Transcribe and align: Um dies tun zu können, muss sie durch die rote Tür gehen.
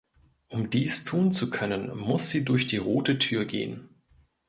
Um 0.49 0.71
dies 0.71 1.03
tun 1.05 1.31
zu 1.31 1.51
können, 1.51 1.95
muss 1.95 2.31
sie 2.31 2.43
durch 2.43 2.65
die 2.65 2.77
rote 2.77 3.19
Tür 3.19 3.45
gehen. 3.45 3.87